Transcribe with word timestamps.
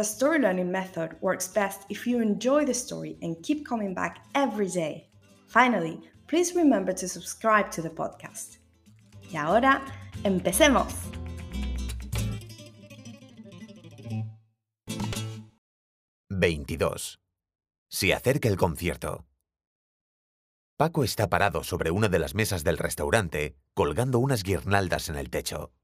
the 0.00 0.04
story 0.04 0.38
learning 0.38 0.70
method 0.70 1.14
works 1.20 1.46
best 1.46 1.82
if 1.90 2.06
you 2.06 2.22
enjoy 2.22 2.64
the 2.64 2.72
story 2.72 3.18
and 3.20 3.36
keep 3.42 3.66
coming 3.66 3.92
back 3.92 4.24
every 4.34 4.66
day. 4.66 5.10
Finally, 5.46 6.00
please 6.26 6.54
remember 6.54 6.90
to 6.94 7.06
subscribe 7.06 7.70
to 7.70 7.82
the 7.82 7.90
podcast. 7.90 8.60
Y 9.30 9.36
ahora, 9.36 9.82
empecemos. 10.24 10.94
«22. 16.30 17.20
Se 17.90 18.14
acerca 18.14 18.48
el 18.48 18.56
concierto. 18.56 19.26
Paco 20.78 21.04
está 21.04 21.28
parado 21.28 21.62
sobre 21.62 21.90
una 21.90 22.08
de 22.08 22.18
las 22.18 22.34
mesas 22.34 22.64
del 22.64 22.78
restaurante, 22.78 23.58
colgando 23.74 24.18
unas 24.18 24.44
guirnaldas 24.44 25.10
en 25.10 25.16
el 25.16 25.28
techo. 25.28 25.74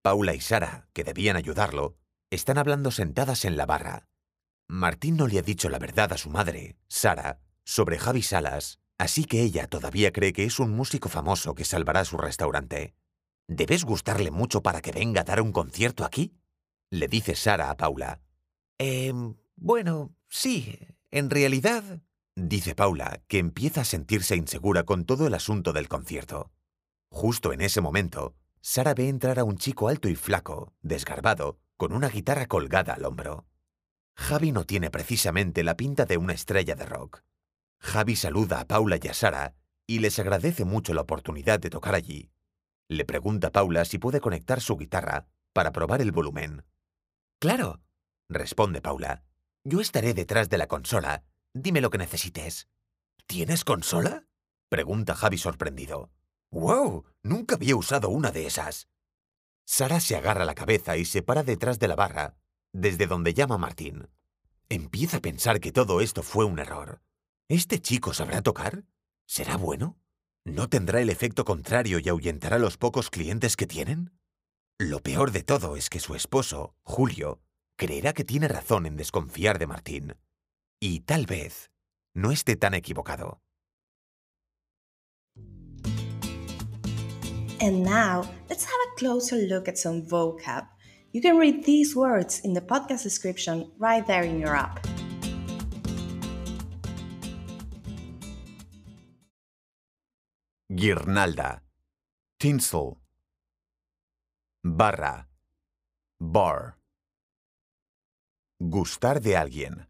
Paula 0.00 0.32
y 0.32 0.40
Sara, 0.40 0.86
que 0.92 1.02
debían 1.02 1.34
ayudarlo, 1.34 1.96
están 2.34 2.58
hablando 2.58 2.90
sentadas 2.90 3.44
en 3.44 3.56
la 3.56 3.66
barra. 3.66 4.08
Martín 4.68 5.16
no 5.16 5.26
le 5.26 5.38
ha 5.38 5.42
dicho 5.42 5.68
la 5.68 5.78
verdad 5.78 6.12
a 6.12 6.18
su 6.18 6.30
madre, 6.30 6.76
Sara, 6.88 7.40
sobre 7.64 7.98
Javi 7.98 8.22
Salas, 8.22 8.80
así 8.98 9.24
que 9.24 9.42
ella 9.42 9.66
todavía 9.66 10.12
cree 10.12 10.32
que 10.32 10.44
es 10.44 10.58
un 10.58 10.72
músico 10.72 11.08
famoso 11.08 11.54
que 11.54 11.64
salvará 11.64 12.04
su 12.04 12.16
restaurante. 12.16 12.94
¿Debes 13.46 13.84
gustarle 13.84 14.30
mucho 14.30 14.62
para 14.62 14.80
que 14.80 14.92
venga 14.92 15.20
a 15.20 15.24
dar 15.24 15.40
un 15.40 15.52
concierto 15.52 16.04
aquí? 16.04 16.34
Le 16.90 17.08
dice 17.08 17.34
Sara 17.34 17.70
a 17.70 17.76
Paula. 17.76 18.20
Eh, 18.78 19.12
bueno, 19.56 20.14
sí, 20.28 20.78
en 21.10 21.30
realidad, 21.30 22.00
dice 22.34 22.74
Paula, 22.74 23.20
que 23.28 23.38
empieza 23.38 23.82
a 23.82 23.84
sentirse 23.84 24.34
insegura 24.34 24.84
con 24.84 25.04
todo 25.04 25.26
el 25.26 25.34
asunto 25.34 25.72
del 25.72 25.88
concierto. 25.88 26.50
Justo 27.10 27.52
en 27.52 27.60
ese 27.60 27.80
momento, 27.80 28.34
Sara 28.60 28.94
ve 28.94 29.08
entrar 29.08 29.38
a 29.38 29.44
un 29.44 29.58
chico 29.58 29.88
alto 29.88 30.08
y 30.08 30.16
flaco, 30.16 30.72
desgarbado, 30.80 31.58
con 31.76 31.92
una 31.92 32.08
guitarra 32.08 32.46
colgada 32.46 32.94
al 32.94 33.04
hombro. 33.04 33.46
Javi 34.16 34.52
no 34.52 34.64
tiene 34.64 34.90
precisamente 34.90 35.64
la 35.64 35.76
pinta 35.76 36.04
de 36.04 36.16
una 36.16 36.32
estrella 36.32 36.74
de 36.74 36.86
rock. 36.86 37.22
Javi 37.80 38.16
saluda 38.16 38.60
a 38.60 38.66
Paula 38.66 38.98
y 39.02 39.08
a 39.08 39.14
Sara 39.14 39.54
y 39.86 39.98
les 39.98 40.18
agradece 40.18 40.64
mucho 40.64 40.94
la 40.94 41.02
oportunidad 41.02 41.60
de 41.60 41.70
tocar 41.70 41.94
allí. 41.94 42.30
Le 42.88 43.04
pregunta 43.04 43.50
Paula 43.50 43.84
si 43.84 43.98
puede 43.98 44.20
conectar 44.20 44.60
su 44.60 44.76
guitarra 44.76 45.26
para 45.52 45.72
probar 45.72 46.00
el 46.00 46.12
volumen. 46.12 46.64
Claro, 47.40 47.80
responde 48.28 48.80
Paula. 48.80 49.24
Yo 49.64 49.80
estaré 49.80 50.14
detrás 50.14 50.48
de 50.48 50.58
la 50.58 50.66
consola. 50.66 51.24
Dime 51.52 51.80
lo 51.80 51.90
que 51.90 51.98
necesites. 51.98 52.68
¿Tienes 53.26 53.64
consola? 53.64 54.26
pregunta 54.68 55.14
Javi 55.14 55.38
sorprendido. 55.38 56.10
¡Wow! 56.50 57.04
Nunca 57.22 57.56
había 57.56 57.76
usado 57.76 58.10
una 58.10 58.30
de 58.30 58.46
esas. 58.46 58.88
Sara 59.64 60.00
se 60.00 60.16
agarra 60.16 60.44
la 60.44 60.54
cabeza 60.54 60.96
y 60.96 61.04
se 61.04 61.22
para 61.22 61.42
detrás 61.42 61.78
de 61.78 61.88
la 61.88 61.96
barra, 61.96 62.36
desde 62.72 63.06
donde 63.06 63.34
llama 63.34 63.58
Martín. 63.58 64.08
Empieza 64.68 65.18
a 65.18 65.20
pensar 65.20 65.60
que 65.60 65.72
todo 65.72 66.00
esto 66.00 66.22
fue 66.22 66.44
un 66.44 66.58
error. 66.58 67.00
¿Este 67.48 67.80
chico 67.80 68.12
sabrá 68.14 68.42
tocar? 68.42 68.84
¿Será 69.26 69.56
bueno? 69.56 69.98
¿No 70.44 70.68
tendrá 70.68 71.00
el 71.00 71.10
efecto 71.10 71.44
contrario 71.44 71.98
y 71.98 72.08
ahuyentará 72.08 72.58
los 72.58 72.76
pocos 72.76 73.10
clientes 73.10 73.56
que 73.56 73.66
tienen? 73.66 74.12
Lo 74.78 75.00
peor 75.00 75.30
de 75.30 75.42
todo 75.42 75.76
es 75.76 75.88
que 75.88 76.00
su 76.00 76.14
esposo, 76.14 76.74
Julio, 76.82 77.40
creerá 77.76 78.12
que 78.12 78.24
tiene 78.24 78.48
razón 78.48 78.86
en 78.86 78.96
desconfiar 78.96 79.58
de 79.58 79.66
Martín. 79.66 80.16
Y 80.80 81.00
tal 81.00 81.26
vez 81.26 81.70
no 82.12 82.32
esté 82.32 82.56
tan 82.56 82.74
equivocado. 82.74 83.43
And 87.60 87.82
now, 87.82 88.28
let's 88.50 88.64
have 88.64 88.80
a 88.88 88.98
closer 88.98 89.36
look 89.36 89.68
at 89.68 89.78
some 89.78 90.02
vocab. 90.02 90.66
You 91.12 91.20
can 91.20 91.36
read 91.36 91.64
these 91.64 91.94
words 91.94 92.40
in 92.40 92.52
the 92.52 92.60
podcast 92.60 93.04
description 93.04 93.70
right 93.78 94.04
there 94.06 94.24
in 94.24 94.40
your 94.40 94.56
app. 94.56 94.84
Guirnalda. 100.70 101.60
Tinsel. 102.38 102.98
Barra. 104.64 105.28
Bar. 106.20 106.76
Gustar 108.60 109.20
de 109.20 109.36
alguien. 109.36 109.86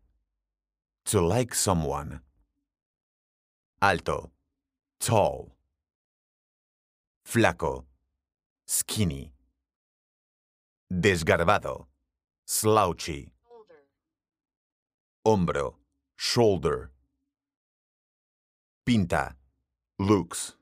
To 1.06 1.20
like 1.22 1.54
someone. 1.54 2.20
Alto. 3.80 4.30
Tall. 5.00 5.53
Flaco. 7.24 7.84
Skinny. 8.66 9.32
Desgarbado. 10.92 11.86
Slouchy. 12.46 13.32
Hombro. 15.26 15.76
Shoulder. 16.16 16.90
Pinta. 18.84 19.34
Looks. 19.98 20.54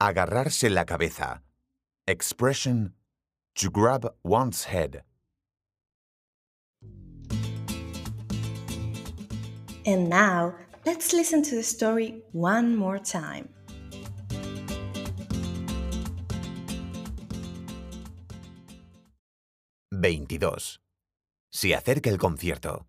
Agarrarse 0.00 0.70
la 0.70 0.84
cabeza. 0.84 1.42
Expression. 2.06 2.94
To 3.56 3.70
grab 3.70 4.14
one's 4.22 4.64
head. 4.64 5.02
And 9.84 10.08
now, 10.08 10.54
let's 10.86 11.12
listen 11.12 11.42
to 11.42 11.56
the 11.56 11.62
story 11.62 12.22
one 12.32 12.76
more 12.76 12.98
time. 12.98 13.48
«22. 20.00 20.80
Se 21.50 21.74
acerca 21.74 22.08
el 22.08 22.16
concierto. 22.16 22.88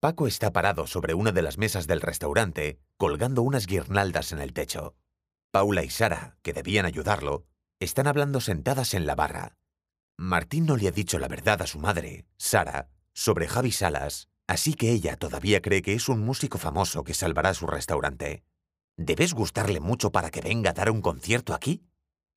Paco 0.00 0.26
está 0.26 0.52
parado 0.52 0.88
sobre 0.88 1.14
una 1.14 1.30
de 1.30 1.42
las 1.42 1.56
mesas 1.56 1.86
del 1.86 2.00
restaurante, 2.00 2.80
colgando 2.96 3.42
unas 3.42 3.68
guirnaldas 3.68 4.32
en 4.32 4.40
el 4.40 4.52
techo. 4.52 4.96
Paula 5.52 5.84
y 5.84 5.90
Sara, 5.90 6.36
que 6.42 6.52
debían 6.52 6.84
ayudarlo, 6.84 7.46
están 7.78 8.08
hablando 8.08 8.40
sentadas 8.40 8.92
en 8.94 9.06
la 9.06 9.14
barra. 9.14 9.56
Martín 10.16 10.66
no 10.66 10.76
le 10.76 10.88
ha 10.88 10.90
dicho 10.90 11.20
la 11.20 11.28
verdad 11.28 11.62
a 11.62 11.68
su 11.68 11.78
madre, 11.78 12.26
Sara, 12.38 12.88
sobre 13.12 13.46
Javi 13.46 13.70
Salas, 13.70 14.28
así 14.48 14.74
que 14.74 14.90
ella 14.90 15.16
todavía 15.16 15.62
cree 15.62 15.82
que 15.82 15.94
es 15.94 16.08
un 16.08 16.24
músico 16.24 16.58
famoso 16.58 17.04
que 17.04 17.14
salvará 17.14 17.54
su 17.54 17.68
restaurante. 17.68 18.42
¿Debes 18.96 19.32
gustarle 19.32 19.78
mucho 19.78 20.10
para 20.10 20.32
que 20.32 20.40
venga 20.40 20.70
a 20.70 20.74
dar 20.74 20.90
un 20.90 21.02
concierto 21.02 21.54
aquí? 21.54 21.84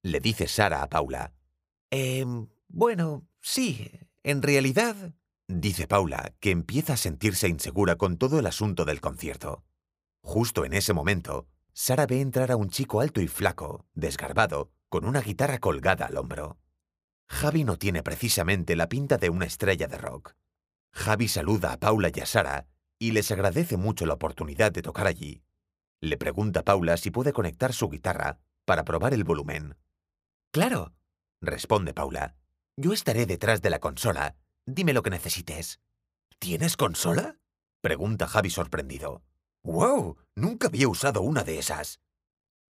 Le 0.04 0.20
dice 0.20 0.48
Sara 0.48 0.84
a 0.84 0.90
Paula. 0.90 1.34
Eh, 1.90 2.24
bueno, 2.68 3.28
sí, 3.42 3.92
en 4.24 4.42
realidad, 4.42 5.14
dice 5.48 5.88
Paula, 5.88 6.34
que 6.40 6.52
empieza 6.52 6.94
a 6.94 6.98
sentirse 6.98 7.48
insegura 7.48 7.96
con 7.96 8.18
todo 8.18 8.40
el 8.40 8.48
asunto 8.48 8.86
del 8.86 9.02
concierto. 9.02 9.64
Justo 10.22 10.66
en 10.66 10.74
ese 10.74 10.94
momento, 10.94 11.48
Sara 11.74 12.06
ve 12.06 12.22
entrar 12.22 12.52
a 12.52 12.56
un 12.56 12.70
chico 12.70 13.02
alto 13.02 13.22
y 13.22 13.28
flaco, 13.28 13.86
desgarbado, 13.94 14.72
con 14.90 15.06
una 15.06 15.22
guitarra 15.22 15.60
colgada 15.60 16.06
al 16.06 16.18
hombro. 16.18 16.58
Javi 17.28 17.64
no 17.64 17.78
tiene 17.78 18.04
precisamente 18.04 18.76
la 18.76 18.88
pinta 18.88 19.18
de 19.18 19.30
una 19.30 19.46
estrella 19.46 19.88
de 19.88 19.98
rock. 19.98 20.36
Javi 20.94 21.28
saluda 21.28 21.74
a 21.74 21.80
Paula 21.80 22.10
y 22.14 22.20
a 22.20 22.26
Sara 22.26 22.68
y 22.98 23.12
les 23.12 23.30
agradece 23.32 23.78
mucho 23.78 24.06
la 24.06 24.14
oportunidad 24.14 24.72
de 24.72 24.82
tocar 24.82 25.08
allí. 25.08 25.44
Le 26.02 26.18
pregunta 26.18 26.62
a 26.62 26.64
Paula 26.64 26.98
si 26.98 27.12
puede 27.12 27.34
conectar 27.34 27.74
su 27.74 27.90
guitarra 27.90 28.40
para 28.64 28.86
probar 28.86 29.14
el 29.14 29.24
volumen. 29.24 29.76
Claro, 30.52 30.94
responde 31.42 31.94
Paula. 31.94 32.36
Yo 32.78 32.92
estaré 32.92 33.26
detrás 33.26 33.62
de 33.62 33.70
la 33.70 33.80
consola. 33.80 34.36
Dime 34.66 34.92
lo 34.92 35.02
que 35.02 35.10
necesites. 35.10 35.80
¿Tienes 36.40 36.76
consola? 36.76 37.40
pregunta 37.82 38.28
Javi 38.28 38.50
sorprendido. 38.50 39.24
¡Wow! 39.64 40.18
Nunca 40.36 40.68
había 40.68 40.90
usado 40.90 41.22
una 41.22 41.44
de 41.44 41.58
esas. 41.58 42.02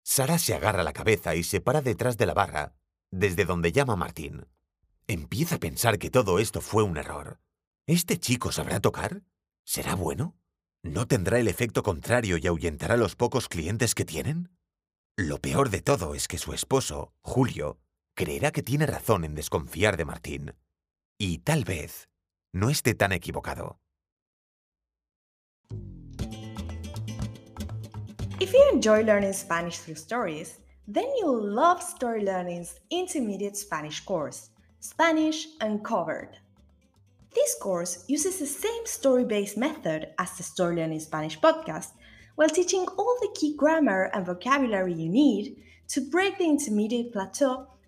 Sara 0.03 0.39
se 0.39 0.55
agarra 0.55 0.81
la 0.81 0.93
cabeza 0.93 1.35
y 1.35 1.43
se 1.43 1.61
para 1.61 1.81
detrás 1.81 2.17
de 2.17 2.25
la 2.25 2.33
barra, 2.33 2.73
desde 3.11 3.45
donde 3.45 3.71
llama 3.71 3.95
Martín. 3.95 4.47
Empieza 5.05 5.55
a 5.55 5.59
pensar 5.59 5.99
que 5.99 6.09
todo 6.09 6.39
esto 6.39 6.61
fue 6.61 6.81
un 6.81 6.97
error. 6.97 7.39
¿Este 7.85 8.17
chico 8.17 8.51
sabrá 8.51 8.79
tocar? 8.79 9.21
¿Será 9.63 9.93
bueno? 9.93 10.35
¿No 10.81 11.07
tendrá 11.07 11.39
el 11.39 11.47
efecto 11.47 11.83
contrario 11.83 12.37
y 12.37 12.47
ahuyentará 12.47 12.97
los 12.97 13.15
pocos 13.15 13.47
clientes 13.47 13.93
que 13.93 14.05
tienen? 14.05 14.49
Lo 15.15 15.37
peor 15.37 15.69
de 15.69 15.81
todo 15.81 16.15
es 16.15 16.27
que 16.27 16.39
su 16.39 16.53
esposo, 16.53 17.13
Julio, 17.21 17.80
creerá 18.15 18.51
que 18.51 18.63
tiene 18.63 18.85
razón 18.85 19.23
en 19.23 19.35
desconfiar 19.35 19.97
de 19.97 20.05
Martín. 20.05 20.53
Y 21.17 21.39
tal 21.39 21.63
vez 21.63 22.09
no 22.53 22.69
esté 22.69 22.93
tan 22.95 23.11
equivocado. 23.11 23.79
If 28.39 28.53
you 28.53 28.69
enjoy 28.73 29.03
learning 29.03 29.33
Spanish 29.33 29.77
through 29.77 29.97
stories, 29.97 30.59
then 30.87 31.05
you'll 31.19 31.41
love 31.41 31.81
Story 31.81 32.23
Learning's 32.23 32.79
intermediate 32.89 33.55
Spanish 33.55 34.03
course, 34.03 34.49
Spanish 34.79 35.47
Uncovered. 35.61 36.39
This 37.35 37.55
course 37.61 38.03
uses 38.07 38.39
the 38.39 38.47
same 38.47 38.85
story 38.85 39.23
based 39.23 39.57
method 39.57 40.09
as 40.17 40.35
the 40.37 40.43
Story 40.43 40.77
Learning 40.77 40.99
Spanish 40.99 41.39
podcast, 41.39 41.91
while 42.35 42.49
teaching 42.49 42.87
all 42.97 43.15
the 43.21 43.33
key 43.35 43.55
grammar 43.55 44.09
and 44.13 44.25
vocabulary 44.25 44.93
you 44.93 45.07
need 45.07 45.55
to 45.89 46.01
break 46.01 46.37
the 46.37 46.45
intermediate 46.45 47.13
plateau 47.13 47.67